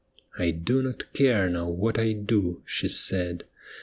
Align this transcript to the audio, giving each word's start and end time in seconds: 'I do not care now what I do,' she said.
'I 0.45 0.49
do 0.49 0.81
not 0.81 1.13
care 1.13 1.47
now 1.47 1.69
what 1.69 1.99
I 1.99 2.13
do,' 2.13 2.63
she 2.65 2.87
said. 2.87 3.43